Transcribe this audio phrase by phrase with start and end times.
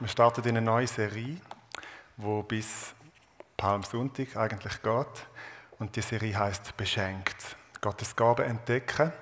[0.00, 1.36] Wir starten in eine neue Serie,
[2.16, 2.94] wo bis
[3.56, 5.26] Palmsonntag eigentlich geht.
[5.78, 7.56] Und die Serie heißt Beschenkt.
[7.80, 9.12] Gottes Gabe entdecken.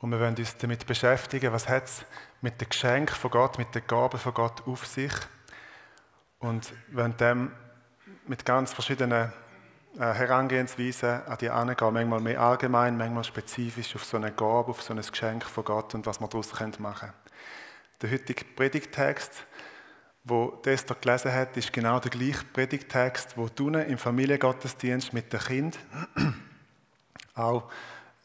[0.00, 2.04] Und wir wollen uns damit beschäftigen, was hat es
[2.42, 5.12] mit dem Geschenk von Gott, mit der Gabe von Gott auf sich.
[6.38, 7.52] Und wenn dem
[8.26, 9.32] mit ganz verschiedenen
[9.96, 14.82] äh, Herangehensweisen an die angehen, manchmal mehr allgemein, manchmal spezifisch auf so eine Gabe, auf
[14.82, 17.12] so ein Geschenk von Gott und was man daraus machen können.
[18.02, 19.46] Der heutige Predigtext
[20.24, 25.40] wo Esther gelesen hat, ist genau der gleiche Predigtext, wo du im Familiengottesdienst mit dem
[25.40, 25.78] Kind
[27.34, 27.70] auch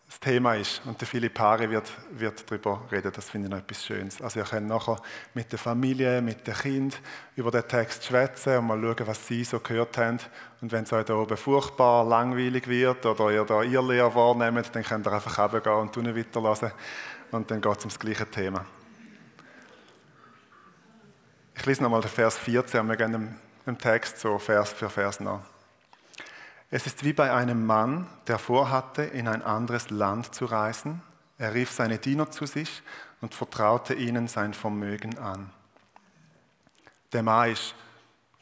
[0.07, 0.81] das Thema ist.
[0.85, 4.21] Und der Philipp Haare wird, wird darüber reden, das finde ich noch etwas Schönes.
[4.21, 4.95] Also ihr könnt nachher
[5.33, 6.99] mit der Familie, mit dem Kind
[7.35, 10.19] über den Text schwätzen und mal schauen, was sie so gehört haben.
[10.61, 14.73] Und wenn es euch da oben furchtbar langweilig wird oder ihr da ihr Lehr wahrnehmt,
[14.73, 16.71] dann könnt ihr einfach runtergehen und unten weiterlassen.
[17.31, 18.65] Und dann geht es ums gleiche Thema.
[21.59, 25.19] Ich lese nochmal den Vers 14 und wir gehen im Text so Vers für Vers
[25.19, 25.41] nach.
[26.71, 31.01] Es ist wie bei einem Mann, der vorhatte, in ein anderes Land zu reisen.
[31.37, 32.81] Er rief seine Diener zu sich
[33.19, 35.49] und vertraute ihnen sein Vermögen an.
[37.11, 37.75] Der Mann ist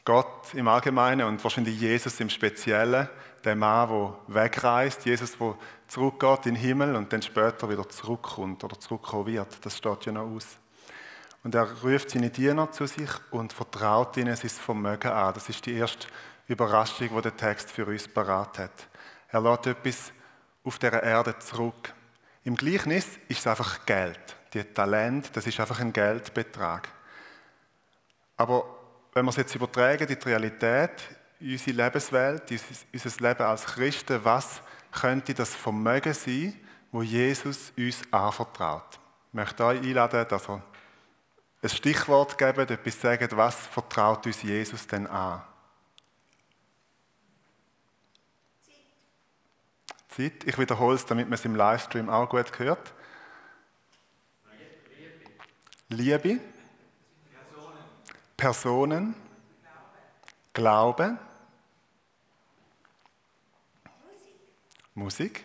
[0.04, 3.08] Gott im Allgemeinen und wahrscheinlich Jesus im Speziellen.
[3.42, 5.56] Der Mann, der wegreist, Jesus, der
[5.88, 9.66] zurückgeht in den Himmel und dann später wieder zurückkommt oder zurückkommen wird.
[9.66, 10.56] Das steht ja noch aus.
[11.42, 15.34] Und er ruft seine Diener zu sich und vertraut ihnen sein Vermögen an.
[15.34, 16.08] Das ist die erste
[16.48, 18.88] Überraschung, die der Text für uns parat hat.
[19.28, 20.12] Er lädt etwas
[20.64, 21.94] auf der Erde zurück.
[22.44, 24.18] Im Gleichnis ist es einfach Geld.
[24.54, 26.88] Die Talent, das ist einfach ein Geldbetrag.
[28.36, 28.64] Aber
[29.12, 30.92] wenn wir es jetzt übertragen, die Realität,
[31.40, 32.44] unsere Lebenswelt,
[32.92, 34.62] unser Leben als Christen, was
[34.92, 36.54] könnte das Vermögen sein,
[36.90, 38.98] wo Jesus uns anvertraut?
[39.28, 40.62] Ich möchte euch einladen, dass ihr
[41.62, 45.42] ein Stichwort geben, etwas sagen, was vertraut uns Jesus denn an?
[50.18, 50.44] Zeit.
[50.44, 52.92] Ich wiederhole es, damit man es im Livestream auch gut hört.
[55.88, 56.18] Liebe.
[56.20, 56.40] Liebe.
[57.30, 57.78] Personen.
[58.36, 59.14] Personen.
[60.52, 61.06] Glaube.
[61.06, 61.18] Glaube.
[64.94, 65.44] Musik.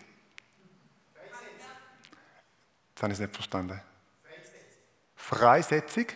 [2.90, 3.80] Jetzt habe ich es nicht verstanden.
[5.24, 6.06] Freisetzung.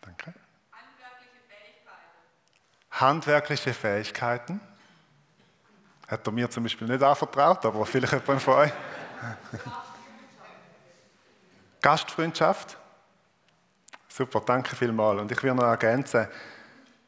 [0.00, 0.32] Danke.
[0.72, 2.90] Handwerkliche Fähigkeiten.
[2.90, 4.60] Handwerkliche Fähigkeiten.
[6.06, 8.72] Hat er mir zum Beispiel nicht anvertraut, aber vielleicht jemand von euch.
[11.82, 12.78] Gastfreundschaft.
[14.08, 15.20] Super, danke vielmals.
[15.20, 16.26] Und ich will noch ergänzen,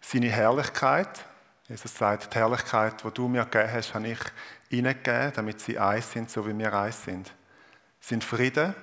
[0.02, 1.24] seine Herrlichkeit.
[1.68, 4.20] Jesus sagt, die Herrlichkeit, die du mir gegeben hast, habe ich
[4.68, 7.32] ihnen gegeben, damit sie eins sind, so wie wir eins sind.
[7.98, 8.74] Sein Frieden,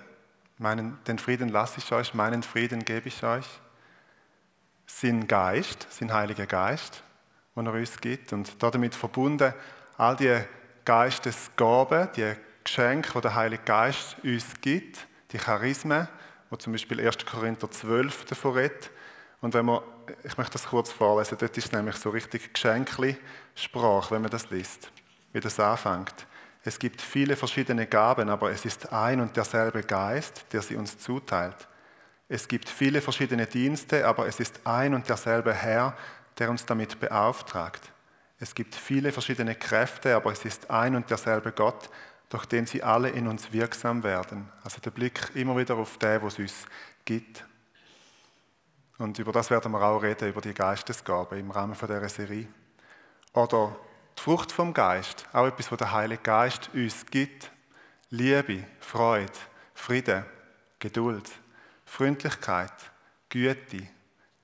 [0.57, 3.45] Meinen, den Frieden lasse ich euch, meinen Frieden gebe ich euch.
[4.87, 7.03] Sein Geist, sein Heiliger Geist,
[7.55, 8.33] den er uns gibt.
[8.33, 9.53] Und damit verbunden
[9.97, 10.39] all die
[10.85, 16.07] Geistesgaben, die Geschenke, die der Heilige Geist uns gibt, die Charismen,
[16.49, 17.25] wo zum Beispiel 1.
[17.25, 18.89] Korinther 12 davon redet.
[19.41, 19.81] Und wenn man,
[20.23, 24.91] ich möchte das kurz vorlesen, dort ist nämlich so richtig Geschenkli-Sprache, wenn man das liest,
[25.33, 26.25] wie das anfängt.
[26.67, 30.97] Es gibt viele verschiedene Gaben, aber es ist ein und derselbe Geist, der sie uns
[30.97, 31.55] zuteilt.
[32.27, 35.95] Es gibt viele verschiedene Dienste, aber es ist ein und derselbe Herr,
[36.37, 37.93] der uns damit beauftragt.
[38.37, 41.89] Es gibt viele verschiedene Kräfte, aber es ist ein und derselbe Gott,
[42.27, 44.51] durch den sie alle in uns wirksam werden.
[44.61, 46.65] Also der Blick immer wieder auf den, was uns
[47.05, 47.45] gibt.
[48.97, 52.49] Und über das werden wir auch reden, über die Geistesgabe im Rahmen von dieser Serie.
[53.31, 53.73] Oder
[54.17, 57.51] die Frucht vom Geist, auch etwas, was der Heilige Geist uns gibt.
[58.09, 59.31] Liebe, Freude,
[59.73, 60.25] Friede,
[60.79, 61.29] Geduld,
[61.85, 62.73] Freundlichkeit,
[63.29, 63.87] Güte,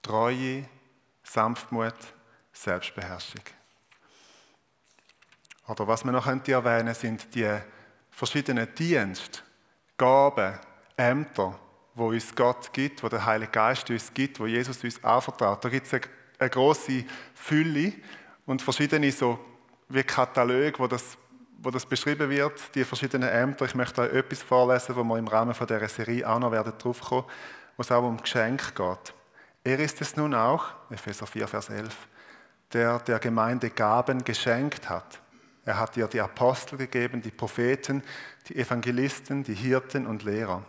[0.02, 0.66] Treue,
[1.24, 1.96] Sanftmut,
[2.52, 3.42] Selbstbeherrschung.
[5.68, 7.50] Oder was man noch könnte erwähnen, sind die
[8.12, 9.40] verschiedenen Dienste,
[9.98, 10.60] Gaben,
[10.98, 11.58] Ämter,
[11.96, 15.64] wo uns Gott gibt, wo der Heilige Geist uns gibt, wo Jesus uns anvertraut.
[15.64, 16.02] Da gibt es eine,
[16.40, 17.94] eine große Fülle
[18.46, 19.40] und verschiedene so
[19.94, 21.18] wie Katalog, wo das,
[21.60, 23.66] wo das beschrieben wird, die verschiedenen Ämter.
[23.66, 26.74] Ich möchte euch etwas vorlesen, wo wir im Rahmen von dieser Serie auch noch werden
[26.78, 27.26] draufkommen,
[27.78, 29.14] wo es auch um Geschenk geht.
[29.64, 31.96] Er ist es nun auch, Epheser 4, Vers 11,
[32.74, 35.22] der der Gemeinde Gaben geschenkt hat.
[35.64, 38.04] Er hat ihr die Apostel gegeben, die Propheten,
[38.48, 40.64] die Evangelisten, die Hirten und Lehrer.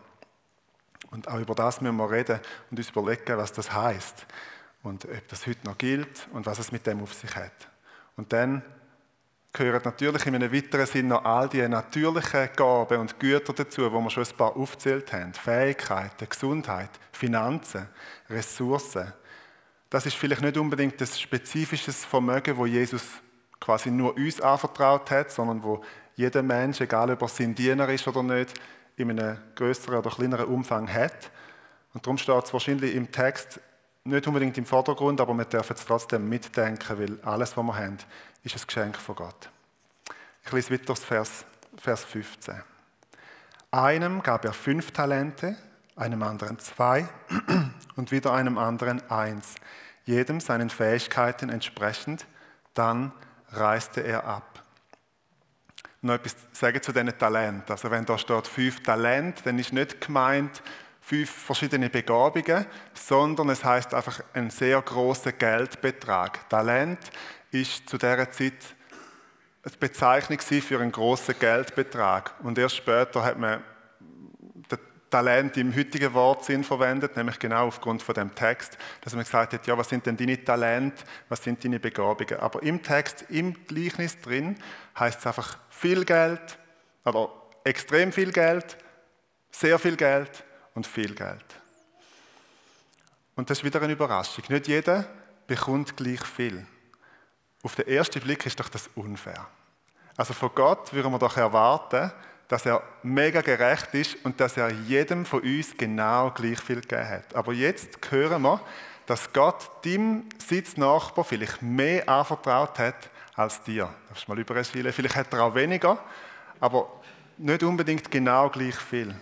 [1.10, 4.26] Und auch über das müssen wir reden und uns überlegen, was das heißt
[4.82, 7.68] und ob das heute noch gilt und was es mit dem auf sich hat.
[8.16, 8.62] Und dann
[9.54, 14.00] gehören natürlich in einem weiteren Sinn noch all die natürlichen Gaben und Güter dazu, wo
[14.00, 15.32] wir schon ein paar aufgezählt haben.
[15.32, 17.88] Fähigkeiten, Gesundheit, Finanzen,
[18.28, 19.12] Ressourcen.
[19.88, 23.04] das ist vielleicht nicht unbedingt das spezifisches Vermögen, wo Jesus
[23.60, 25.82] quasi nur uns anvertraut hat, sondern wo
[26.16, 28.54] jeder Mensch, egal ob er sein Diener ist oder nicht,
[28.96, 31.30] in einem größeren oder kleineren Umfang hat.
[31.92, 33.60] Und darum steht es wahrscheinlich im Text
[34.02, 37.98] nicht unbedingt im Vordergrund, aber wir dürfen es trotzdem mitdenken, weil alles, was wir haben,
[38.44, 39.50] ist ein Geschenk von Gott.
[40.44, 41.44] Ich lese weiter Vers,
[41.76, 42.62] Vers 15.
[43.70, 45.56] Einem gab er fünf Talente,
[45.96, 47.08] einem anderen zwei
[47.96, 49.54] und wieder einem anderen eins,
[50.04, 52.26] jedem seinen Fähigkeiten entsprechend,
[52.74, 53.12] dann
[53.50, 54.62] reiste er ab.
[56.02, 57.72] Noch etwas sagen zu diesen Talenten.
[57.72, 60.62] Also wenn da steht fünf Talente, dann ist nicht gemeint
[61.00, 66.48] fünf verschiedene Begabungen, sondern es heißt einfach ein sehr großer Geldbetrag.
[66.48, 66.98] Talent
[67.54, 68.52] ist zu dieser Zeit
[69.62, 72.34] eine Bezeichnung für einen großen Geldbetrag.
[72.42, 73.62] Und erst später hat man
[75.14, 79.64] Talent im heutigen Wortsinn verwendet, nämlich genau aufgrund von dem Text, dass man gesagt hat,
[79.64, 82.40] ja, was sind denn deine Talente, was sind deine Begabungen?
[82.40, 84.56] Aber im Text, im Gleichnis drin,
[84.98, 86.58] heißt es einfach viel Geld,
[87.04, 87.30] oder
[87.62, 88.76] extrem viel Geld,
[89.52, 90.42] sehr viel Geld
[90.74, 91.44] und viel Geld.
[93.36, 94.42] Und das ist wieder eine Überraschung.
[94.48, 95.06] Nicht jeder
[95.46, 96.66] bekommt gleich viel.
[97.64, 99.46] Auf den ersten Blick ist doch das unfair.
[100.18, 102.12] Also von Gott würden wir doch erwarten,
[102.46, 107.08] dass er mega gerecht ist und dass er jedem von uns genau gleich viel gegeben
[107.08, 107.34] hat.
[107.34, 108.60] Aber jetzt hören wir,
[109.06, 113.88] dass Gott dem Sitznachbar vielleicht mehr anvertraut hat als dir.
[114.08, 114.92] Darfst du mal überschielen?
[114.92, 115.98] Vielleicht hat er auch weniger,
[116.60, 117.00] aber
[117.38, 119.14] nicht unbedingt genau gleich viel.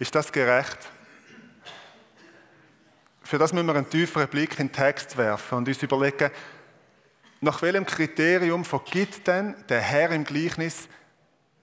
[0.00, 0.78] Ist das gerecht?
[3.22, 6.30] Für das müssen wir einen tieferen Blick in den Text werfen und uns überlegen,
[7.42, 10.88] nach welchem Kriterium vergibt denn der Herr im Gleichnis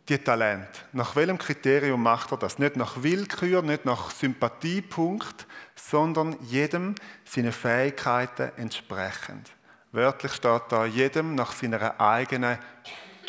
[0.10, 0.68] die Talent.
[0.92, 2.60] Nach welchem Kriterium macht er das?
[2.60, 9.52] Nicht nach Willkür, nicht nach Sympathiepunkt, sondern jedem seine Fähigkeiten entsprechend.
[9.94, 12.58] Wörtlich steht da jedem nach seiner eigenen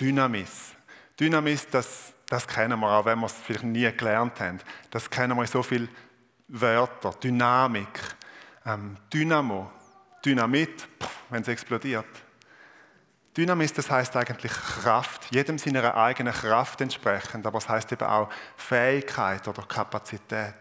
[0.00, 0.72] Dynamis.
[1.20, 4.58] Dynamis, das, das kennen wir auch, wenn wir es vielleicht nie gelernt haben.
[4.90, 5.88] Das kennen wir in so viele
[6.48, 7.14] Wörter.
[7.22, 8.00] Dynamik,
[8.66, 9.70] ähm, Dynamo,
[10.24, 10.88] Dynamit,
[11.28, 12.06] wenn es explodiert.
[13.36, 18.28] Dynamis, das heißt eigentlich Kraft, jedem seiner eigenen Kraft entsprechend, aber es heißt eben auch
[18.56, 20.54] Fähigkeit oder Kapazität.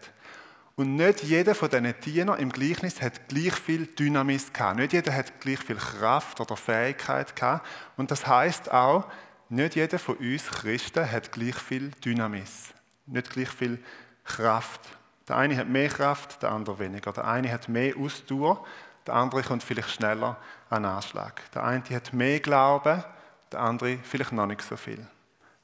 [0.76, 4.78] Und nicht jeder von diesen Dienern im Gleichnis hat gleich viel Dynamis gehabt.
[4.78, 7.66] Nicht jeder hat gleich viel Kraft oder Fähigkeit gehabt.
[7.96, 9.04] Und das heißt auch,
[9.50, 12.68] nicht jeder von uns Christen hat gleich viel Dynamis.
[13.04, 13.82] Nicht gleich viel
[14.24, 14.80] Kraft.
[15.28, 17.12] Der eine hat mehr Kraft, der andere weniger.
[17.12, 18.64] Der eine hat mehr Ausdauer,
[19.06, 20.38] der andere kommt vielleicht schneller
[20.70, 21.42] an Anschlag.
[21.52, 23.04] Der eine hat mehr Glauben,
[23.52, 25.06] der andere vielleicht noch nicht so viel.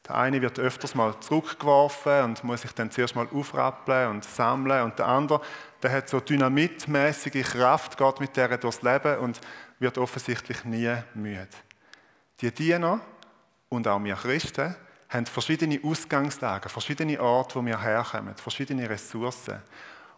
[0.06, 4.84] Der eine wird öfters mal zurückgeworfen und muss sich dann zuerst mal aufrappeln und sammeln.
[4.84, 5.40] Und der andere,
[5.82, 9.40] der hat so dynamitmäßige Kraft, geht mit der durchs Leben und
[9.78, 11.48] wird offensichtlich nie müde.
[12.40, 13.00] Die Diener
[13.68, 14.76] und auch wir Christen
[15.08, 19.60] haben verschiedene Ausgangslagen, verschiedene Orte, wo wir herkommen, verschiedene Ressourcen.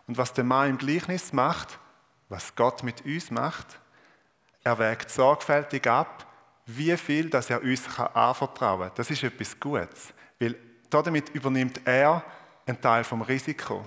[0.06, 1.78] Und was der Mann im Gleichnis macht,
[2.28, 3.78] was Gott mit uns macht,
[4.68, 6.26] er wägt sorgfältig ab,
[6.66, 8.92] wie viel dass er uns anvertrauen kann.
[8.96, 10.56] Das ist etwas Gutes, weil
[10.90, 12.22] damit übernimmt er
[12.66, 13.84] einen Teil vom Risiko,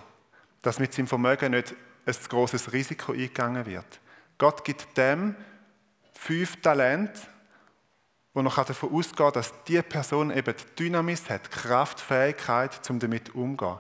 [0.63, 3.99] dass mit seinem Vermögen nicht ein großes Risiko eingegangen wird.
[4.39, 5.35] Gott gibt dem
[6.13, 7.21] fünf Talente,
[8.33, 13.77] wo noch davon ausgeht, dass die Person eben Dynamis hat, Kraft, Fähigkeit, um damit umzugehen.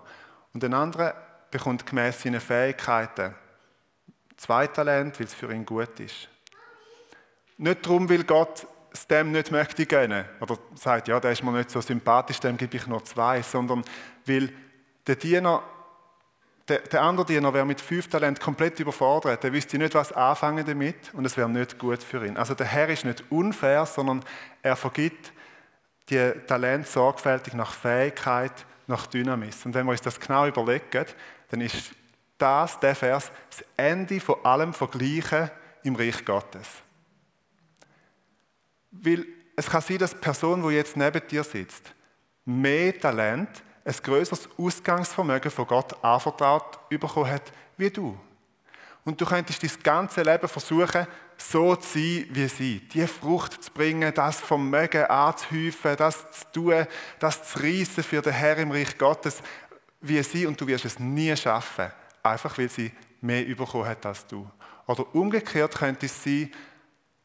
[0.53, 1.15] Und ein anderer
[1.49, 3.33] bekommt gemäß seinen Fähigkeiten
[4.37, 6.29] zwei Talente, weil es für ihn gut ist.
[7.61, 11.51] Nicht darum, weil Gott es dem nicht möchte gönnen oder sagt, ja, der ist mir
[11.51, 13.83] nicht so sympathisch, dem gebe ich nur zwei, sondern
[14.25, 14.51] weil
[15.05, 15.61] der Diener,
[16.67, 20.65] der, der andere Diener wäre mit fünf Talenten komplett überfordert, der wüsste nicht, was anfangen
[20.65, 22.35] damit und es wäre nicht gut für ihn.
[22.35, 24.25] Also der Herr ist nicht unfair, sondern
[24.63, 25.31] er vergibt
[26.09, 29.67] die Talente sorgfältig nach Fähigkeit, nach Dynamis.
[29.67, 31.05] Und wenn wir uns das genau überlegen,
[31.49, 31.91] dann ist
[32.39, 35.51] das, der Vers, das Ende von allem Vergleichen
[35.83, 36.67] im Reich Gottes.
[38.91, 41.93] Weil es kann sein, dass die Person, die jetzt neben dir sitzt,
[42.45, 48.17] mehr Talent, ein größeres Ausgangsvermögen von Gott anvertraut bekommen hat, wie du.
[49.03, 51.07] Und du könntest dein ganze Leben versuchen,
[51.37, 52.79] so zu sein wie sie.
[52.79, 56.85] Die Frucht zu bringen, das Vermögen anzuhäufen, das zu tun,
[57.19, 59.41] das zu reissen für den Herr im Reich Gottes
[60.01, 60.45] wie sie.
[60.45, 61.91] Und du wirst es nie schaffen.
[62.21, 64.47] Einfach weil sie mehr bekommen hat als du.
[64.85, 66.51] Oder umgekehrt könnte es sein,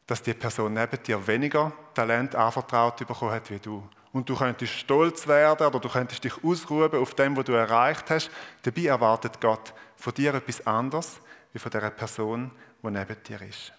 [0.07, 3.87] dass die Person neben dir weniger Talent anvertraut bekommen hat wie du.
[4.13, 8.09] Und du könntest stolz werden oder du könntest dich ausruhen auf dem, was du erreicht
[8.09, 8.31] hast.
[8.63, 11.19] Dabei erwartet Gott von dir etwas anderes,
[11.51, 13.73] wie von der Person, die neben dir ist.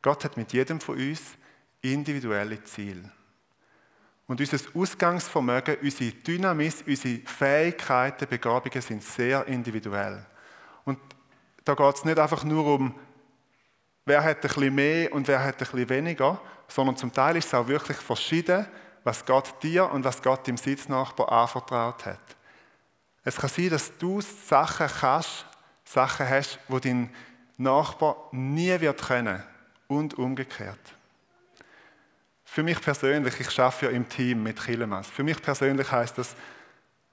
[0.00, 1.36] Gott hat mit jedem von uns
[1.82, 3.10] individuelle Ziele.
[4.28, 10.24] Und unser Ausgangsvermögen, unsere Dynamis, unsere Fähigkeiten, Begabungen sind sehr individuell.
[10.84, 10.98] Und
[11.64, 12.94] da geht es nicht einfach nur um,
[14.06, 17.48] wer hat ein bisschen mehr und wer hat ein bisschen weniger, sondern zum Teil ist
[17.48, 18.66] es auch wirklich verschieden,
[19.04, 22.18] was Gott dir und was Gott dem Sitznachbar anvertraut hat.
[23.22, 25.46] Es kann sein, dass du Sachen kannst,
[25.84, 27.14] Sachen hast, wo dein
[27.58, 29.42] Nachbar nie wird können
[29.88, 30.78] und umgekehrt.
[32.44, 35.08] Für mich persönlich, ich arbeite ja im Team mit Chilemas.
[35.08, 36.34] Für mich persönlich heißt das,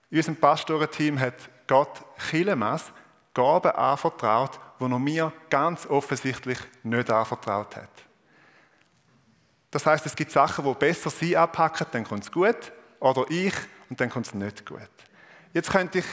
[0.09, 1.35] in unserem Pastorenteam hat
[1.67, 2.91] Gott Chilemas
[3.33, 7.89] Gaben anvertraut, die er mir ganz offensichtlich nicht anvertraut hat.
[9.71, 13.53] Das heißt, es gibt Sachen, wo besser sie abpacken, dann kommt es gut, oder ich
[13.89, 14.89] und dann kommt es nicht gut.
[15.51, 16.05] Jetzt könnte ich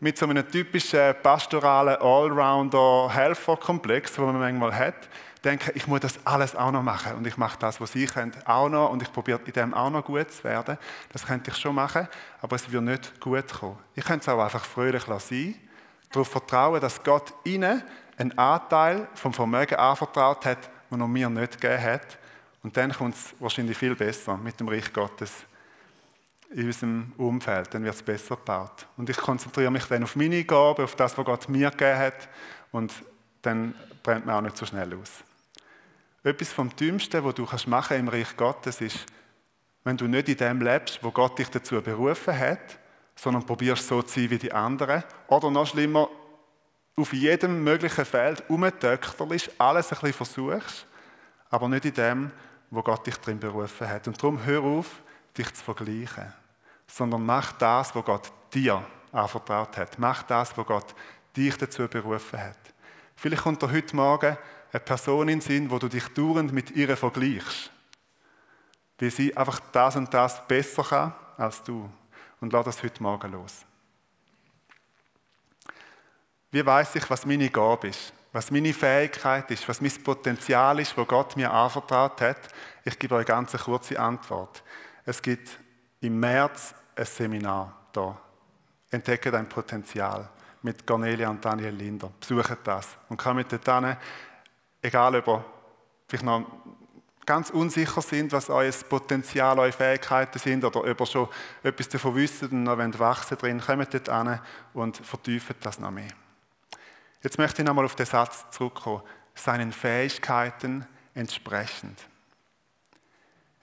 [0.00, 5.08] mit so einem typischen pastoralen Allrounder-Helfer-Komplex, den man manchmal hat,
[5.42, 8.32] denken, ich muss das alles auch noch machen und ich mache das, was Sie können,
[8.44, 10.78] auch noch und ich probiere in dem auch noch gut zu werden.
[11.12, 12.08] Das könnte ich schon machen,
[12.42, 13.78] aber es wird nicht gut kommen.
[13.94, 15.54] Ich könnte es auch einfach fröhlich sein,
[16.10, 17.82] darauf vertrauen, dass Gott Ihnen
[18.16, 22.18] einen Anteil vom Vermögen anvertraut hat, den er mir nicht gegeben hat.
[22.62, 25.44] Und dann kommt es wahrscheinlich viel besser mit dem Reich Gottes
[26.50, 27.72] in unserem Umfeld.
[27.74, 28.86] Dann wird es besser gebaut.
[28.96, 32.28] Und ich konzentriere mich dann auf meine Gabe, auf das, was Gott mir gegeben hat.
[32.72, 32.92] Und
[33.42, 35.22] dann brennt man auch nicht so schnell aus.
[36.22, 39.06] Etwas vom Dümmsten, was du machen im Reich Gottes, ist,
[39.84, 42.78] wenn du nicht in dem lebst, wo Gott dich dazu berufen hat,
[43.14, 45.04] sondern probierst so zu sein wie die anderen.
[45.28, 46.08] Oder noch schlimmer,
[46.96, 50.86] auf jedem möglichen Feld rumtöchterst, alles ein bisschen versuchst,
[51.50, 52.30] aber nicht in dem,
[52.70, 54.08] wo Gott dich drin berufen hat.
[54.08, 55.02] Und darum hör auf,
[55.36, 56.32] dich zu vergleichen,
[56.86, 59.98] sondern mach das, was Gott dir anvertraut hat.
[59.98, 60.94] Mach das, was Gott
[61.36, 62.58] dich dazu berufen hat.
[63.14, 64.36] Vielleicht kommt dir heute Morgen
[64.72, 67.70] eine Person in den Sinn, wo du dich dauernd mit ihr vergleichst.
[68.98, 71.90] Wie sie einfach das und das besser kann als du.
[72.40, 73.66] Und lass das heute Morgen los.
[76.56, 78.14] Wie weiß ich, was meine Gabe ist?
[78.32, 79.68] Was meine Fähigkeit ist?
[79.68, 82.48] Was mein Potenzial ist, wo Gott mir anvertraut hat?
[82.82, 84.62] Ich gebe euch ganz eine kurze Antwort.
[85.04, 85.50] Es gibt
[86.00, 88.18] im März ein Seminar da.
[88.90, 90.30] Entdecke dein Potenzial
[90.62, 92.10] mit Cornelia und Daniel Linder.
[92.18, 93.94] Besucht das und kommt dort hin,
[94.80, 95.44] egal ob ihr
[96.08, 96.46] vielleicht noch
[97.26, 101.28] ganz unsicher sind, was euer Potenzial, eure Fähigkeiten sind oder ob ihr schon
[101.62, 104.40] etwas davon wisst und noch wachsen drin, kommt dort hin
[104.72, 106.12] und vertieft das noch mehr.
[107.26, 109.02] Jetzt möchte ich nochmal auf den Satz zurückkommen.
[109.34, 111.98] Seinen Fähigkeiten entsprechend.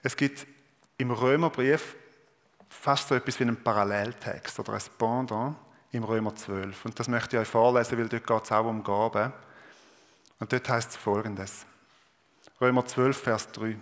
[0.02, 0.46] Es gibt
[0.98, 1.96] im Römerbrief
[2.68, 5.56] fast so etwas wie einen Paralleltext oder ein Pendant
[5.92, 6.84] im Römer 12.
[6.84, 9.32] Und das möchte ich euch vorlesen, weil dort geht es auch um Gaben.
[10.40, 11.64] Und dort heißt es folgendes.
[12.60, 13.78] Römer 12, Vers 3.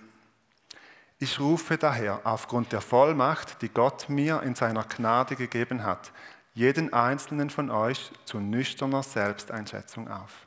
[1.19, 6.13] Ich rufe daher aufgrund der Vollmacht, die Gott mir in seiner Gnade gegeben hat,
[6.55, 10.47] jeden einzelnen von euch zu nüchterner Selbsteinschätzung auf.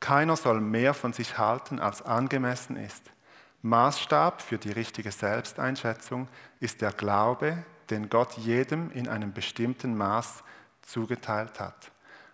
[0.00, 3.10] Keiner soll mehr von sich halten, als angemessen ist.
[3.62, 6.28] Maßstab für die richtige Selbsteinschätzung
[6.60, 10.44] ist der Glaube, den Gott jedem in einem bestimmten Maß
[10.82, 11.90] zugeteilt hat.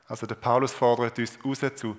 [0.07, 1.97] Also der Paulus fordert uns raus zu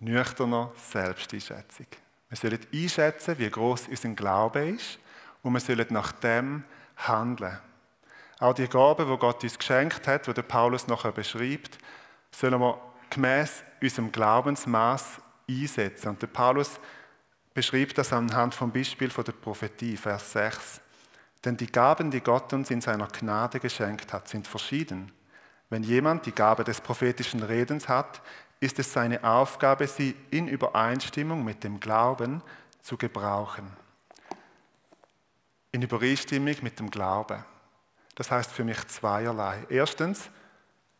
[0.00, 1.86] nüchterner Selbsteinschätzung.
[2.28, 4.98] Wir sollen einschätzen, wie groß unser Glaube ist
[5.42, 6.64] und wir sollen nach dem
[6.96, 7.58] handeln.
[8.44, 11.78] Auch die Gaben, die Gott uns geschenkt hat, die Paulus nachher beschreibt,
[12.30, 16.08] sollen wir gemäß unserem Glaubensmaß einsetzen.
[16.10, 16.78] Und der Paulus
[17.54, 20.82] beschreibt das anhand vom Beispiel von der Prophetie, Vers 6.
[21.42, 25.10] Denn die Gaben, die Gott uns in seiner Gnade geschenkt hat, sind verschieden.
[25.70, 28.20] Wenn jemand die Gabe des prophetischen Redens hat,
[28.60, 32.42] ist es seine Aufgabe, sie in Übereinstimmung mit dem Glauben
[32.82, 33.74] zu gebrauchen.
[35.72, 37.42] In Übereinstimmung mit dem Glauben.
[38.14, 39.64] Das heißt für mich zweierlei.
[39.68, 40.30] Erstens,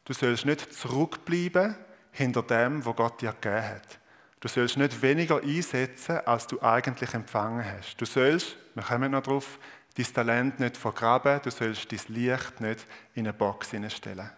[0.05, 1.77] du sollst nicht zurückbleiben
[2.13, 3.99] hinter dem, was Gott dir gegeben hat.
[4.41, 7.99] Du sollst nicht weniger einsetzen, als du eigentlich empfangen hast.
[7.99, 9.59] Du sollst, wir kommen noch drauf,
[9.97, 14.31] dein Talent nicht vergraben, du sollst dein Licht nicht in eine Box hineinstellen.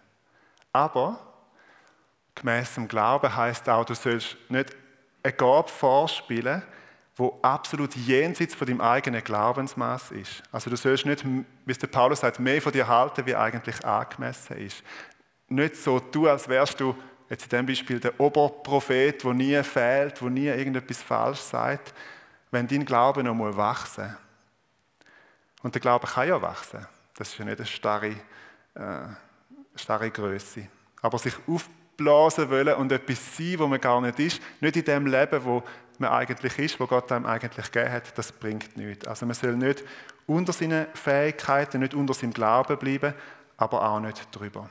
[0.71, 1.33] Aber
[2.35, 4.75] gemäß dem Glauben heißt auch, du sollst nicht
[5.23, 6.63] eine Gabe vorspielen,
[7.17, 10.43] wo absolut jenseits von deinem eigenen Glaubensmaß ist.
[10.51, 11.25] Also du sollst nicht,
[11.65, 14.83] wie der Paulus sagt, mehr von dir halten, wie eigentlich angemessen ist.
[15.47, 16.95] Nicht so tun, als wärst du
[17.27, 21.93] jetzt in diesem Beispiel der Oberprophet, der nie fehlt, der nie irgendetwas falsch sagt,
[22.51, 24.15] wenn dein Glaube noch mal wachsen.
[25.63, 26.85] Und der Glaube kann ja wachsen.
[27.15, 28.15] Das ist ja nicht eine starre,
[28.75, 29.07] äh,
[29.75, 30.67] starre Größe.
[31.01, 35.07] Aber sich aufblasen wollen und etwas sein, wo man gar nicht ist, nicht in dem
[35.07, 35.63] Leben, wo
[35.99, 39.07] man eigentlich ist, wo Gott einem eigentlich gegeben hat, das bringt nichts.
[39.07, 39.83] Also man soll nicht
[40.25, 43.13] unter seinen Fähigkeiten, nicht unter seinem Glauben bleiben,
[43.57, 44.69] aber auch nicht drüber.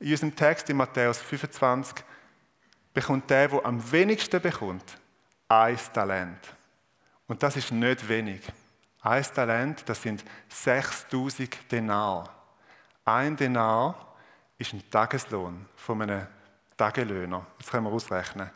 [0.00, 2.04] In unserem Text in Matthäus 25
[2.94, 4.98] bekommt der, der am wenigsten bekommt,
[5.48, 6.54] ein Talent.
[7.26, 8.42] Und das ist nicht wenig.
[9.00, 12.34] Ein Talent, das sind 6000 Denar.
[13.04, 14.14] Ein Denar
[14.58, 16.26] ist ein Tageslohn von einem
[16.76, 17.46] Tagelöhner.
[17.58, 18.50] Das können wir ausrechnen.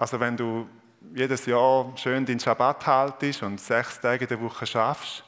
[0.00, 0.66] Also wenn du
[1.14, 5.22] jedes Jahr schön den Schabbat haltest und sechs Tage in der Woche schaffst,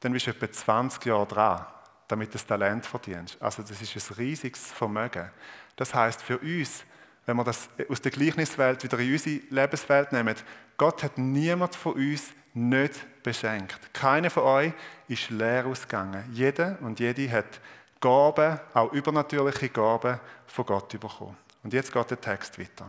[0.00, 1.66] dann bist du etwa 20 Jahre dran,
[2.08, 3.36] damit du das Talent verdienst.
[3.42, 5.30] Also das ist ein riesiges Vermögen.
[5.76, 6.84] Das heißt für uns,
[7.26, 10.36] wenn wir das aus der Gleichniswelt wieder in unsere Lebenswelt nehmen,
[10.78, 13.92] Gott hat niemand von uns nicht beschenkt.
[13.92, 14.72] Keiner von euch
[15.06, 16.24] ist leer ausgegangen.
[16.32, 17.60] Jeder und jede hat
[18.00, 21.36] Gaben, auch übernatürliche Gaben von Gott bekommen.
[21.62, 22.86] Und jetzt geht der Text weiter.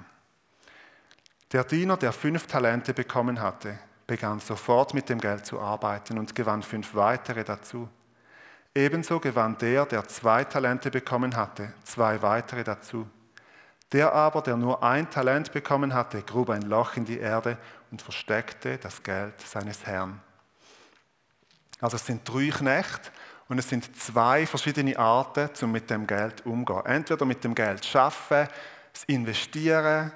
[1.52, 6.36] Der Diener, der fünf Talente bekommen hatte, begann sofort mit dem Geld zu arbeiten und
[6.36, 7.88] gewann fünf weitere dazu.
[8.74, 13.08] Ebenso gewann der, der zwei Talente bekommen hatte, zwei weitere dazu.
[13.92, 17.58] Der aber, der nur ein Talent bekommen hatte, grub ein Loch in die Erde
[17.92, 20.20] und versteckte das Geld seines Herrn.
[21.80, 23.12] Also es sind drei Knechte
[23.48, 26.86] und es sind zwei verschiedene Arten, um mit dem Geld umzugehen.
[26.86, 28.48] Entweder mit dem Geld schaffen,
[28.94, 30.12] es investieren,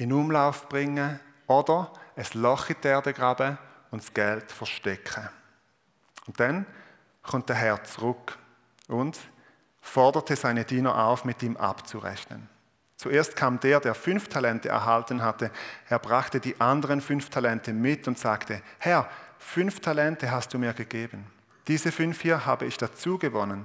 [0.00, 3.58] in Umlauf bringen oder ein Loch in die Erde graben
[3.90, 5.28] und das Geld verstecken.
[6.26, 6.66] Und dann
[7.22, 8.38] kommt der Herr zurück
[8.88, 9.18] und
[9.80, 12.48] forderte seine Diener auf, mit ihm abzurechnen.
[12.96, 15.50] Zuerst kam der, der fünf Talente erhalten hatte.
[15.88, 20.74] Er brachte die anderen fünf Talente mit und sagte, Herr, fünf Talente hast du mir
[20.74, 21.26] gegeben.
[21.66, 23.64] Diese fünf hier habe ich dazu gewonnen.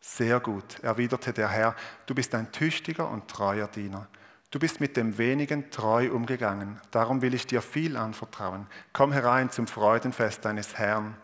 [0.00, 4.08] Sehr gut, erwiderte der Herr, du bist ein tüchtiger und treuer Diener.
[4.52, 8.66] Du bist mit dem wenigen treu umgegangen, darum will ich dir viel anvertrauen.
[8.92, 11.16] Komm herein zum Freudenfest deines Herrn.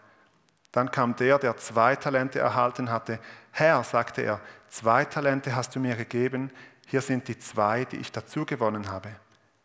[0.72, 3.20] Dann kam der, der zwei Talente erhalten hatte.
[3.52, 6.50] Herr, sagte er, zwei Talente hast du mir gegeben,
[6.86, 9.10] hier sind die zwei, die ich dazu gewonnen habe.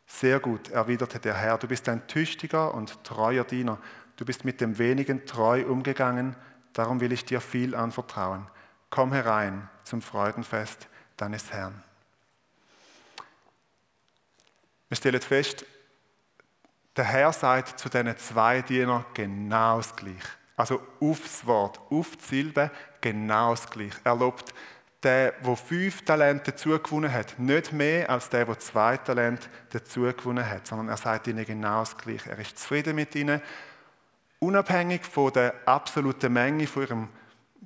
[0.07, 3.77] Sehr gut, erwiderte der Herr, du bist ein tüchtiger und treuer Diener.
[4.17, 6.35] Du bist mit dem wenigen treu umgegangen,
[6.73, 8.45] darum will ich dir viel anvertrauen.
[8.89, 11.81] Komm herein zum Freudenfest deines Herrn.
[14.93, 15.65] Wir stellen fest,
[16.95, 20.29] der Herr sagt zu diesen zwei Dienern genau das Gleiche.
[20.55, 22.69] Also aufs Wort, auf die Silbe
[23.01, 23.97] genau das Gleiche.
[24.03, 24.53] Er lobt
[25.01, 30.67] der, der fünf Talente dazugewonnen hat, nicht mehr als der, der zwei Talente dazugewonnen hat,
[30.67, 32.29] sondern er sagt ihnen genau das Gleiche.
[32.29, 33.41] Er ist zufrieden mit ihnen,
[34.37, 37.09] unabhängig von der absoluten Menge von ihrem,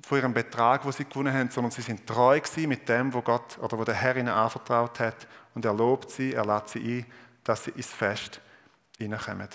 [0.02, 3.20] von ihrem Betrag, wo sie gewonnen haben, sondern sie sind treu gewesen mit dem, wo
[3.22, 6.98] Gott oder wo der Herr ihnen anvertraut hat und er lobt sie, er lädt sie
[7.00, 7.06] ein,
[7.44, 8.40] dass sie ins Fest
[8.96, 9.48] hineinkommen.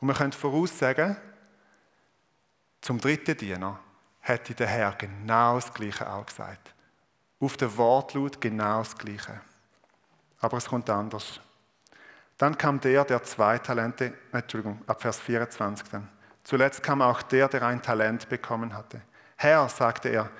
[0.00, 1.16] Und wir können voraussagen,
[2.80, 3.78] zum dritten Diener
[4.20, 6.74] hätte der Herr genau das Gleiche auch gesagt
[7.40, 9.40] auf den Wortlaut genau das Gleiche.
[10.40, 11.40] Aber es kommt anders.
[12.36, 16.08] Dann kam der, der zwei Talente, Entschuldigung, ab Vers 24 dann.
[16.44, 19.00] Zuletzt kam auch der, der ein Talent bekommen hatte.
[19.40, 20.30] Herr, sagte er,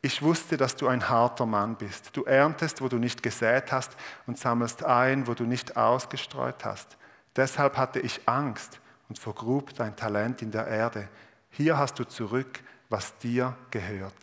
[0.00, 2.16] ich wusste, dass du ein harter Mann bist.
[2.16, 6.96] Du erntest, wo du nicht gesät hast und sammelst ein, wo du nicht ausgestreut hast.
[7.34, 11.08] Deshalb hatte ich Angst und vergrub dein Talent in der Erde.
[11.50, 14.14] Hier hast du zurück, was dir gehört.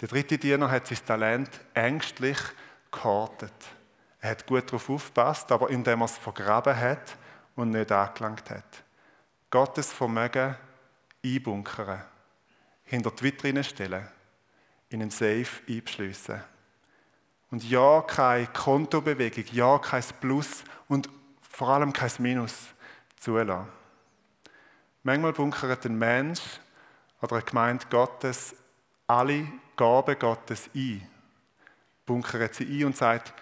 [0.00, 2.38] Der dritte Diener hat sein Talent ängstlich
[2.90, 3.52] gehortet.
[4.20, 7.16] Er hat gut darauf aufgepasst, aber indem er es vergraben hat
[7.54, 8.82] und nicht angelangt hat.
[9.48, 10.56] Gottes Vermögen
[11.24, 12.02] einbunkern,
[12.90, 14.06] hinter die Vitrine stellen,
[14.88, 16.42] in einen Safe einbeschliessen.
[17.50, 21.08] Und ja, keine Kontobewegung, ja, kein Plus und
[21.40, 22.54] vor allem kein Minus
[23.18, 23.68] zulassen.
[25.02, 26.42] Manchmal bunkert ein Mensch
[27.22, 28.54] oder eine Gemeinde Gottes
[29.10, 29.44] alle
[29.76, 31.02] Gaben Gottes ein,
[32.06, 33.34] bunkert sie ein und sagt,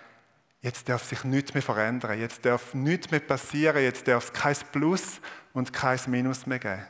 [0.63, 4.57] jetzt darf sich nichts mehr verändern, jetzt darf nichts mehr passieren, jetzt darf es kein
[4.73, 5.21] Plus
[5.53, 6.87] und kein Minus mehr geben.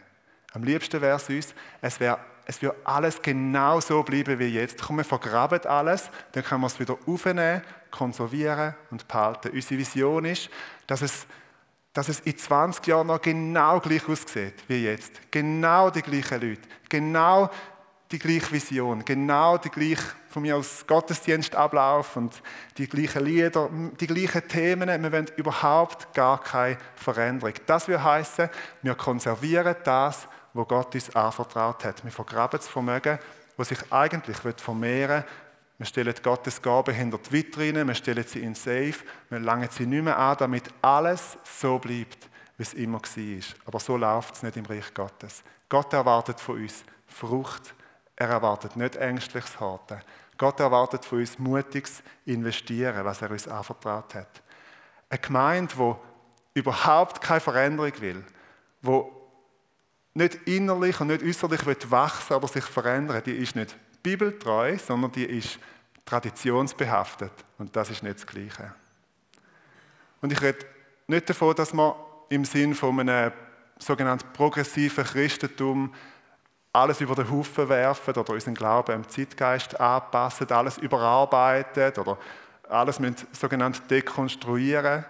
[0.53, 4.83] Am liebsten wäre es uns, es, wäre, es würde alles genau so bleiben wie jetzt.
[4.83, 9.51] Komm, wir vergraben alles, dann können wir es wieder aufnehmen, konservieren und behalten.
[9.51, 10.49] Unsere Vision ist,
[10.87, 11.27] dass es,
[11.93, 15.31] dass es in 20 Jahren noch genau gleich aussieht wie jetzt.
[15.31, 17.51] Genau die gleichen Leute, genau
[18.11, 22.43] die gleiche Vision, genau die gleiche, von mir aus Gottesdienstablauf und
[22.79, 23.69] die gleichen Lieder,
[24.01, 24.89] die gleichen Themen.
[24.89, 27.53] Wir wollen überhaupt gar keine Veränderung.
[27.67, 28.49] Das will heißen,
[28.81, 32.05] wir konservieren das, was Gott uns anvertraut hat.
[32.05, 33.19] Wir vergraben das Vermögen,
[33.57, 35.25] das sich eigentlich vermehren
[35.79, 38.95] Wir stellen Gottes Gaben hinter die Vitrine, wir stellen sie in Safe,
[39.31, 43.43] wir langen sie nicht mehr an, damit alles so bleibt, wie es immer war.
[43.65, 45.45] Aber so läuft es nicht im Reich Gottes.
[45.69, 47.75] Gott erwartet von uns Frucht.
[48.17, 50.01] Er erwartet nicht ängstliches Harten.
[50.37, 54.43] Gott erwartet von uns mutiges Investieren, was er uns anvertraut hat.
[55.09, 55.75] Eine Gemeinde,
[56.55, 58.25] die überhaupt keine Veränderung will,
[58.83, 59.18] wo
[60.15, 65.25] nicht innerlich und nicht äußerlich wachsen aber sich verändern, die ist nicht bibeltreu, sondern die
[65.25, 65.59] ist
[66.05, 67.33] traditionsbehaftet.
[67.59, 68.75] Und das ist nicht das Gleiche.
[70.21, 70.67] Und ich rede
[71.07, 71.95] nicht davon, dass man
[72.29, 73.33] im Sinn von einem
[73.79, 75.95] sogenannten progressiven Christentum
[76.73, 82.19] alles über den Haufen werfen oder unseren Glauben am Zeitgeist anpassen, alles überarbeiten oder
[82.69, 85.05] alles mit sogenannt dekonstruieren,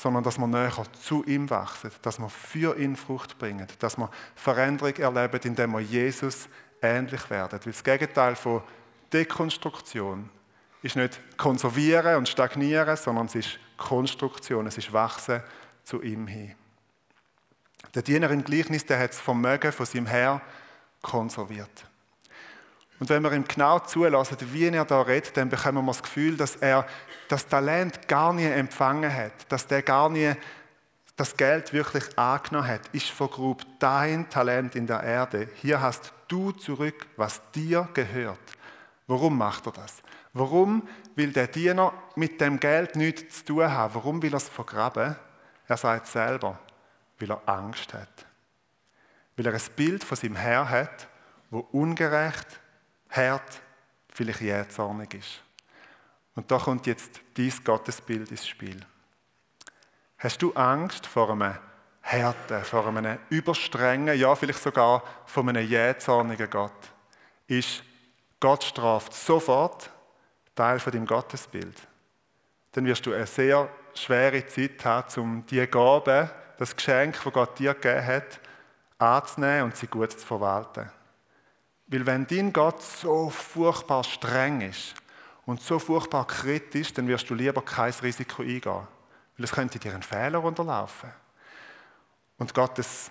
[0.00, 4.10] sondern dass wir näher zu ihm wachsen, dass wir für ihn Frucht bringen, dass wir
[4.36, 6.48] Veränderung erleben, indem wir Jesus
[6.80, 7.58] ähnlich werden.
[7.64, 8.62] Weil das Gegenteil von
[9.12, 10.30] Dekonstruktion
[10.82, 15.42] ist nicht konservieren und stagnieren, sondern es ist Konstruktion, es ist Wachsen
[15.82, 16.54] zu ihm hin.
[17.94, 20.40] Der Diener im Gleichnis, der hat das Vermögen von seinem Herr
[21.02, 21.86] konserviert.
[23.00, 26.36] Und wenn wir ihm genau zulassen, wie er da redet, dann bekommen wir das Gefühl,
[26.36, 26.86] dass er
[27.28, 30.32] das Talent gar nie empfangen hat, dass der gar nie
[31.16, 32.82] das Geld wirklich angenommen hat.
[32.92, 35.48] Ist von Grub dein Talent in der Erde.
[35.56, 38.38] Hier hast du zurück, was dir gehört.
[39.06, 40.02] Warum macht er das?
[40.32, 43.94] Warum will der Diener mit dem Geld nichts zu tun haben?
[43.94, 45.16] Warum will er es vergraben?
[45.66, 46.58] Er sagt selber,
[47.18, 48.26] weil er Angst hat.
[49.36, 51.08] Weil er ein Bild von seinem Herr hat,
[51.50, 52.60] wo ungerecht,
[53.10, 53.60] hart,
[54.12, 55.42] vielleicht jähzornig ist.
[56.34, 58.80] Und da kommt jetzt dies Gottesbild ins Spiel.
[60.18, 61.54] Hast du Angst vor einem
[62.00, 66.72] Härte, vor einem überstrengen, ja vielleicht sogar vor einem jähzornigen Gott?
[67.46, 67.82] Ist
[68.40, 69.90] Gott straft sofort
[70.54, 71.76] Teil von deinem Gottesbild?
[72.72, 77.58] Dann wirst du eine sehr schwere Zeit haben, um die Gabe, das Geschenk, das Gott
[77.58, 78.40] dir gegeben hat,
[78.98, 80.90] anzunehmen und sie gut zu verwalten.
[81.88, 84.94] Weil wenn dein Gott so furchtbar streng ist
[85.46, 88.86] und so furchtbar kritisch, dann wirst du lieber kein Risiko eingehen.
[89.36, 91.10] Weil es könnte dir ein Fehler unterlaufen.
[92.36, 93.10] Und Gottes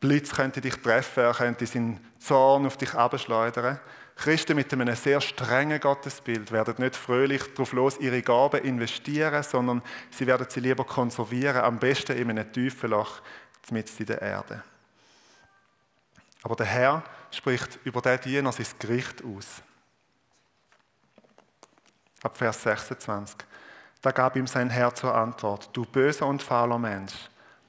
[0.00, 3.78] Blitz könnte dich treffen, er könnte seinen Zorn auf dich abschleudern.
[4.16, 9.82] Christen mit einem sehr strengen Gottesbild werden nicht fröhlich darauf los, ihre Gaben investieren, sondern
[10.10, 13.20] sie werden sie lieber konservieren, am besten in einem tiefen Loch
[13.70, 14.62] mitten in der Erde.
[16.42, 19.62] Aber der Herr spricht über den Diener sein Gericht aus.
[22.22, 23.38] Ab Vers 26.
[24.00, 27.14] Da gab ihm sein Herr zur Antwort, du böser und fauler Mensch,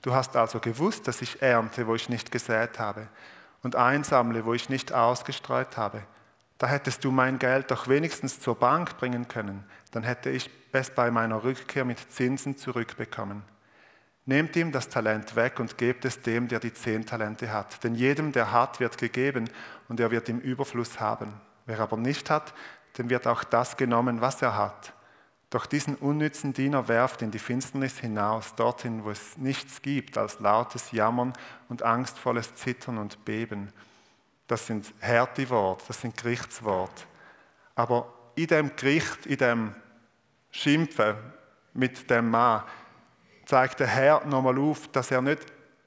[0.01, 3.07] du hast also gewusst, dass ich ernte, wo ich nicht gesät habe,
[3.63, 6.03] und einsammle, wo ich nicht ausgestreut habe.
[6.57, 10.89] Da hättest du mein Geld doch wenigstens zur Bank bringen können, dann hätte ich es
[10.91, 13.43] bei meiner Rückkehr mit Zinsen zurückbekommen.
[14.29, 17.83] Nehmt ihm das Talent weg und gebt es dem, der die zehn Talente hat.
[17.83, 19.49] Denn jedem, der hat, wird gegeben
[19.87, 21.33] und er wird im Überfluss haben.
[21.65, 22.53] Wer aber nicht hat,
[22.99, 24.93] dem wird auch das genommen, was er hat.
[25.49, 30.39] Doch diesen unnützen Diener werft in die Finsternis hinaus, dorthin, wo es nichts gibt als
[30.39, 31.33] lautes Jammern
[31.67, 33.73] und angstvolles Zittern und Beben.
[34.45, 37.05] Das sind harte Worte, das sind Gerichtsworte.
[37.73, 39.75] Aber in dem Gericht, in dem
[40.51, 41.15] Schimpfen
[41.73, 42.61] mit dem Mann,
[43.49, 45.39] zeigt der Herr nochmal auf, dass er nicht,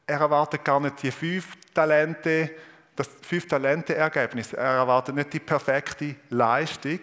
[0.04, 2.50] er erwartet gar nicht die fünf Talente,
[2.96, 4.52] das fünf Talente Ergebnis.
[4.52, 6.98] Er erwartet nicht die perfekte Leistung.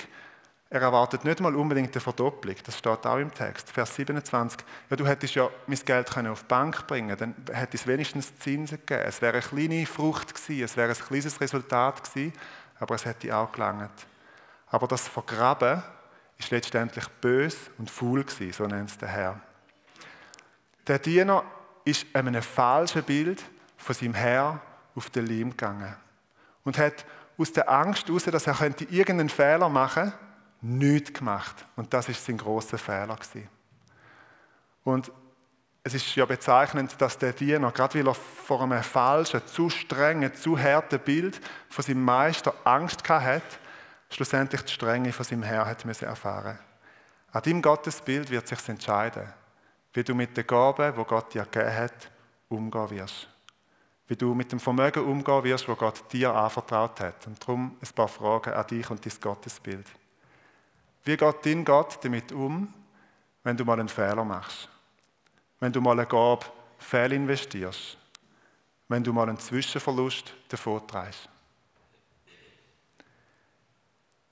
[0.69, 2.55] Er erwartet nicht mal unbedingt eine Verdopplung.
[2.65, 3.71] Das steht auch im Text.
[3.71, 4.59] Vers 27.
[4.89, 8.37] Ja, du hättest ja mein Geld auf die Bank bringen können, dann hätte es wenigstens
[8.37, 9.03] Zinsen gegeben.
[9.07, 12.33] Es wäre eine kleine Frucht gewesen, es wäre ein kleines Resultat gewesen,
[12.79, 14.05] aber es hätte auch gelangt.
[14.67, 15.81] Aber das Vergraben
[16.37, 19.41] ist letztendlich bös und faul gewesen, so nennt es der Herr.
[20.89, 21.43] Der Diener
[21.85, 23.43] ist einem falschen Bild
[23.77, 24.59] von seinem Herr
[24.95, 25.95] auf den Leim gegangen
[26.63, 27.05] und hat
[27.37, 30.17] aus der Angst heraus, dass er könnte irgendeinen Fehler machen könnte,
[30.61, 31.63] nichts gemacht.
[31.75, 33.47] Und das ist sein großer Fehler gewesen.
[34.83, 35.11] Und
[35.83, 40.33] es ist ja bezeichnend, dass der Diener, gerade weil er vor einem falschen, zu strengen,
[40.33, 43.43] zu harten Bild von seinem Meister Angst hatte,
[44.09, 46.57] schlussendlich die Strenge von seinem Herr hat erfahren
[47.31, 49.38] An deinem Gottesbild wird sich entscheiden
[49.93, 52.11] wie du mit den Gaben, wo Gott dir gegeben hat,
[52.47, 53.27] umgehen wirst.
[54.07, 57.27] Wie du mit dem Vermögen umgehen wirst, wo Gott dir anvertraut hat.
[57.27, 59.85] Und darum ein paar Fragen an dich und dein Gottesbild.
[61.03, 62.73] Wie geht dein Gott damit um,
[63.43, 64.69] wenn du mal einen Fehler machst?
[65.59, 66.45] Wenn du mal eine Gabe
[66.77, 67.97] fehlinvestierst?
[68.87, 70.81] Wenn du mal einen Zwischenverlust davon?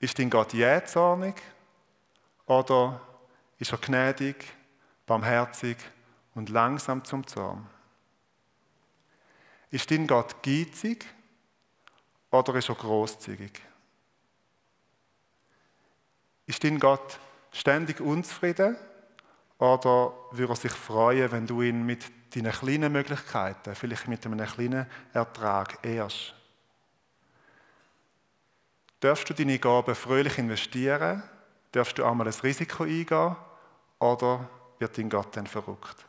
[0.00, 1.34] Ist dein Gott jähzornig
[2.46, 3.00] oder
[3.58, 4.44] ist er gnädig,
[5.08, 5.76] barmherzig
[6.36, 7.66] und langsam zum Zorn?
[9.70, 11.04] Ist dein Gott geizig
[12.30, 13.60] oder ist er großzügig?
[16.46, 17.18] Ist dein Gott
[17.50, 18.76] ständig unzufrieden
[19.58, 24.46] oder würde er sich freuen, wenn du ihn mit deinen kleinen Möglichkeiten, vielleicht mit einem
[24.46, 26.34] kleinen Ertrag ehrst?
[29.00, 31.22] Darfst du deine Gaben fröhlich investieren?
[31.72, 33.36] Darfst du einmal ein Risiko eingehen?
[33.98, 36.06] Oder wird dein Gott dann verrückt?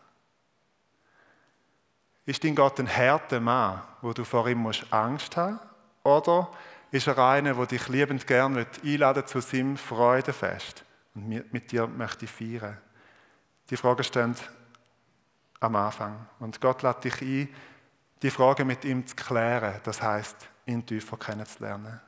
[2.25, 5.65] Ist dein Gott ein harter Mann, wo du vor ihm musst Angst haben musst?
[6.03, 6.49] Oder
[6.91, 10.83] ist er einer, der dich liebend gern einladen zu seinem Freudenfest
[11.15, 12.77] und mit dir möchte feiern?
[13.69, 14.35] Die Fragen stehen
[15.59, 16.27] am Anfang.
[16.39, 17.49] Und Gott lädt dich ein,
[18.21, 21.99] die Fragen mit ihm zu klären, das heißt, ihn tiefer kennenzulernen.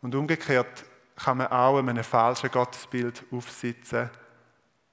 [0.00, 0.84] Und umgekehrt
[1.16, 4.10] kann man auch einem falschen Gottesbild aufsitzen,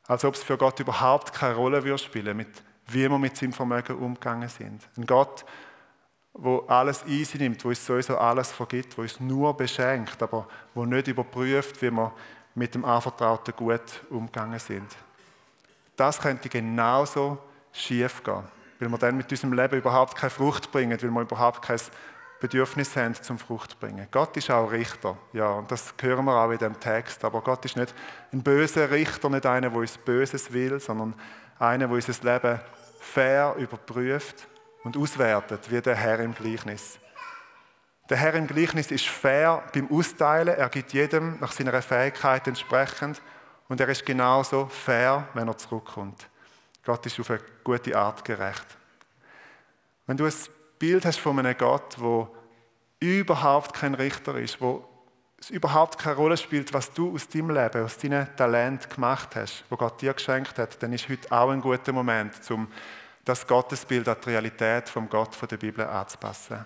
[0.10, 2.50] als ob es für Gott überhaupt keine Rolle würde spielen mit
[2.94, 4.88] wie wir mit seinem Vermögen umgegangen sind.
[4.98, 5.46] Ein Gott,
[6.34, 10.86] wo alles easy nimmt, wo uns sowieso alles vergibt, wo uns nur beschenkt, aber wo
[10.86, 12.12] nicht überprüft, wie wir
[12.56, 14.88] mit dem anvertrauten Gut umgegangen sind.
[15.96, 17.38] Das könnte genauso
[17.72, 18.44] schief gehen,
[18.80, 21.80] weil wir dann mit unserem Leben überhaupt keine Frucht bringen, weil wir überhaupt kein
[22.40, 24.08] Bedürfnis haben zum Frucht bringen.
[24.12, 27.24] Gott ist auch Richter, ja, und das hören wir auch in dem Text.
[27.26, 27.94] Aber Gott ist nicht
[28.32, 31.14] ein böser Richter, nicht einer, der uns Böses will, sondern
[31.58, 32.60] einer, der unser Leben
[33.00, 34.48] fair überprüft
[34.84, 37.00] und auswertet, wie der Herr im Gleichnis.
[38.10, 40.56] Der Herr im Gleichnis ist fair beim Austeilen.
[40.56, 43.22] Er gibt jedem nach seiner Fähigkeit entsprechend.
[43.68, 46.28] Und er ist genauso fair, wenn er zurückkommt.
[46.84, 48.66] Gott ist auf eine gute Art gerecht.
[50.08, 50.34] Wenn du ein
[50.80, 52.30] Bild hast von einem Gott, wo
[53.00, 54.88] überhaupt kein Richter ist, wo
[55.38, 59.64] es überhaupt keine Rolle spielt, was du aus deinem Leben, aus deinem Talent gemacht hast,
[59.70, 62.68] wo Gott dir geschenkt hat, dann ist heute auch ein guter Moment, um
[63.24, 66.66] das Gottesbild an die Realität vom Gott der Bibel anzupassen.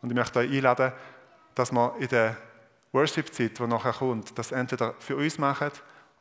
[0.00, 0.92] Und ich möchte euch einladen,
[1.54, 2.36] dass wir in der
[2.92, 5.70] Worship-Zeit, die nachher kommt, das entweder für uns machen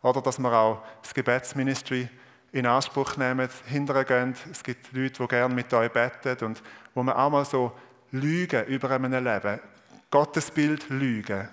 [0.01, 2.09] oder dass wir auch das Gebetsministry
[2.57, 4.35] in Anspruch nehmen, hinterher gehen.
[4.51, 6.61] Es gibt Leute, die gerne mit euch beten und
[6.93, 7.71] wo man auch mal so
[8.11, 9.59] Lügen über einem Leben,
[10.09, 11.49] Gottesbild lügen.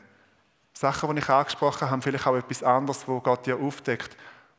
[0.73, 4.17] Sachen, die ich angesprochen habe, vielleicht auch etwas anderes, wo Gott dir aufdeckt,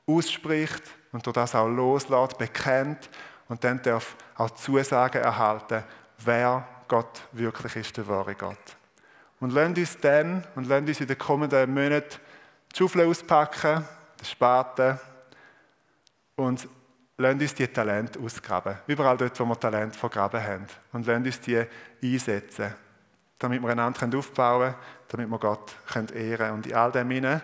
[0.07, 3.09] ausspricht und durch das auch loslässt, bekennt
[3.47, 5.83] und dann darf auch Zusagen erhalten,
[6.23, 8.77] wer Gott wirklich ist, der wahre Gott.
[9.39, 12.19] Und lasst uns dann und lasst uns in den kommenden Monaten
[12.71, 13.83] die Schaufel auspacken,
[14.19, 14.99] den Spaten
[16.35, 16.67] und
[17.17, 18.77] lasst uns die Talente ausgraben.
[18.87, 20.67] Überall dort, wo wir Talente vergraben haben.
[20.91, 21.65] Und lasst uns die
[22.03, 22.73] einsetzen,
[23.39, 24.75] damit wir einander aufbauen können,
[25.07, 25.75] damit wir Gott
[26.13, 27.41] ehren können und in all dem hinein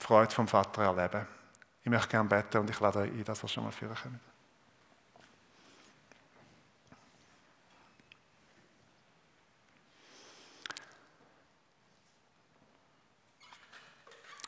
[0.00, 1.26] die Freude vom Vater erleben.
[1.84, 4.20] Ich möchte gerne beten und ich lade euch ein, dass wir schon mal führen können.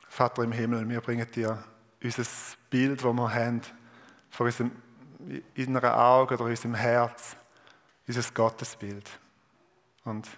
[0.09, 1.65] Vater im Himmel, wir bringen dir
[2.05, 2.25] unser
[2.69, 3.63] Bild, das wir haben,
[4.31, 4.71] vor unserem
[5.55, 7.37] inneren Auge oder unserem Herz,
[8.07, 9.09] unser Gottesbild.
[10.05, 10.29] Und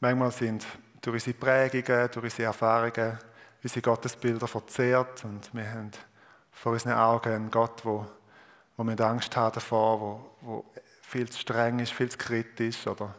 [0.00, 0.66] manchmal sind
[1.00, 3.18] durch unsere Prägungen, durch unsere Erfahrungen,
[3.62, 5.90] unsere Gottesbilder verzehrt und wir haben
[6.50, 8.06] vor unseren Augen einen Gott, wo,
[8.76, 10.64] wo wir Angst haben davor, wo, wo
[11.02, 13.14] viel zu streng ist, viel zu kritisch oder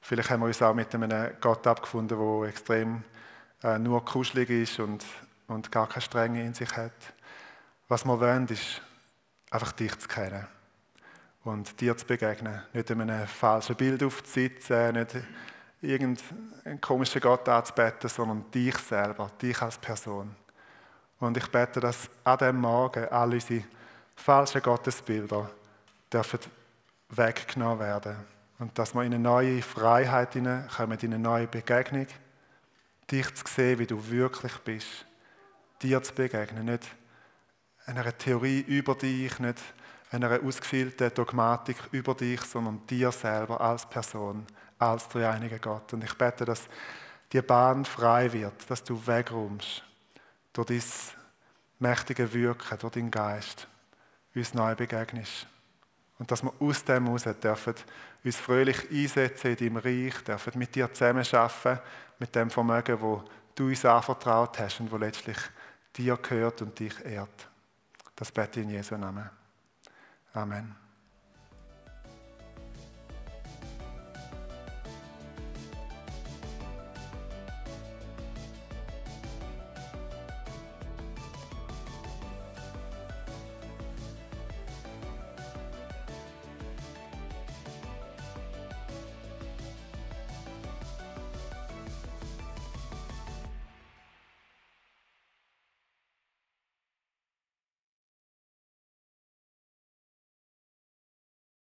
[0.00, 3.04] vielleicht haben wir uns auch mit einem Gott abgefunden, der extrem
[3.62, 5.04] äh, nur kuschelig ist und,
[5.46, 6.92] und gar keine Strenge in sich hat.
[7.88, 8.80] Was wir wollen, ist
[9.50, 10.46] einfach dich zu kennen
[11.44, 12.62] und dir zu begegnen.
[12.72, 15.16] Nicht in einem falschen Bild aufzusitzen, nicht
[15.82, 20.34] irgendeinen komischen Gott anzubeten, sondern dich selber, dich als Person.
[21.20, 23.64] Und ich bete, dass an diesem Morgen all unsere
[24.16, 25.50] falschen Gottesbilder
[26.12, 26.38] dürfen
[27.10, 28.16] weggenommen werden
[28.58, 32.06] und dass wir in eine neue Freiheit kommen, in eine neue Begegnung
[33.10, 35.06] dich zu sehen, wie du wirklich bist,
[35.82, 36.86] dir zu begegnen, nicht
[37.86, 39.60] einer Theorie über dich, nicht
[40.10, 44.46] einer ausgefehlten Dogmatik über dich, sondern dir selber als Person,
[44.78, 45.92] als dreieiniger Gott.
[45.92, 46.68] Und ich bete, dass
[47.32, 49.82] die Bahn frei wird, dass du wegräumst
[50.52, 50.82] durch dein
[51.80, 53.66] mächtige Wirken, durch deinen Geist,
[54.34, 55.46] uns neu begegnest.
[56.18, 57.74] Und dass wir aus dem heraus dürfen
[58.22, 61.80] uns fröhlich einsetzen in deinem Reich, dürfen mit dir zusammenarbeiten,
[62.18, 65.36] mit dem Vermögen, wo du uns anvertraut hast und wo letztlich
[65.96, 67.48] dir gehört und dich ehrt.
[68.16, 69.28] Das bete ich in Jesu Namen.
[70.32, 70.83] Amen.